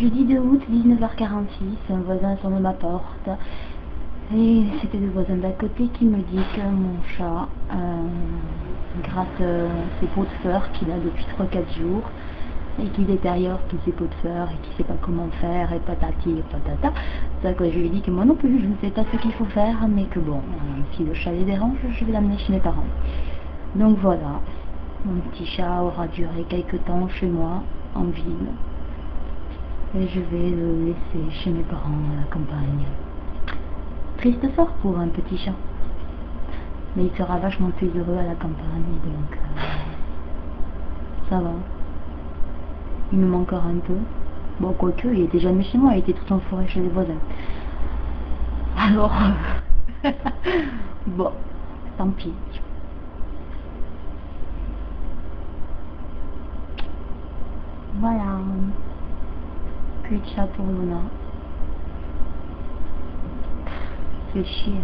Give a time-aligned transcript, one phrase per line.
[0.00, 3.28] Jeudi 2 août, 19h46, un voisin sonne à ma porte.
[4.32, 8.06] Et c'était le voisin d'à côté qui me dit que mon chat, euh,
[9.02, 12.04] grâce à ses pots de fleurs qu'il a depuis 3-4 jours,
[12.80, 15.80] et qui détériore tous ses pots de fleurs et qui sait pas comment faire et
[15.80, 16.92] patati et patata.
[17.42, 19.46] Je lui ai dit que moi non plus je ne sais pas ce qu'il faut
[19.46, 22.60] faire mais que bon, euh, si le chat les dérange, je vais l'amener chez mes
[22.60, 22.86] parents.
[23.74, 24.40] Donc voilà,
[25.04, 27.64] mon petit chat aura duré quelques temps chez moi,
[27.96, 28.46] en ville.
[29.94, 32.84] Et je vais le laisser chez mes parents à la campagne.
[34.18, 35.54] Triste sort pour un petit chat.
[36.94, 39.60] Mais il sera vachement plus heureux à la campagne, donc euh,
[41.30, 41.52] ça va.
[43.12, 43.96] Il me manque encore un peu.
[44.60, 47.20] Bon, quoique, il était jamais chez moi, il était tout en forêt chez les voisins.
[48.76, 49.12] Alors,
[51.06, 51.30] bon,
[51.96, 52.34] tant pis.
[58.00, 58.38] Voilà.
[60.08, 61.02] Plus de chat pour Luna.
[64.32, 64.80] C'est chier.